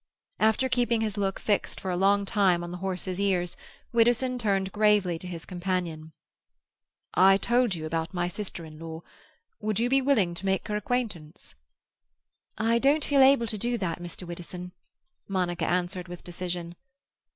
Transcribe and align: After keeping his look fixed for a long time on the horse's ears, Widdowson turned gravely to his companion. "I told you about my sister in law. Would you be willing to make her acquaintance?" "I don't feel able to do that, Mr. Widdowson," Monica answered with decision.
After 0.39 0.67
keeping 0.67 1.01
his 1.01 1.15
look 1.15 1.39
fixed 1.39 1.79
for 1.79 1.91
a 1.91 1.95
long 1.95 2.25
time 2.25 2.63
on 2.63 2.71
the 2.71 2.79
horse's 2.79 3.19
ears, 3.19 3.55
Widdowson 3.93 4.39
turned 4.39 4.71
gravely 4.71 5.19
to 5.19 5.27
his 5.27 5.45
companion. 5.45 6.13
"I 7.13 7.37
told 7.37 7.75
you 7.75 7.85
about 7.85 8.11
my 8.11 8.27
sister 8.27 8.65
in 8.65 8.79
law. 8.79 9.01
Would 9.59 9.79
you 9.79 9.89
be 9.89 10.01
willing 10.01 10.33
to 10.33 10.45
make 10.47 10.67
her 10.69 10.75
acquaintance?" 10.75 11.53
"I 12.57 12.79
don't 12.79 13.05
feel 13.05 13.21
able 13.21 13.45
to 13.45 13.59
do 13.59 13.77
that, 13.77 14.01
Mr. 14.01 14.23
Widdowson," 14.27 14.71
Monica 15.27 15.67
answered 15.67 16.07
with 16.07 16.23
decision. 16.23 16.75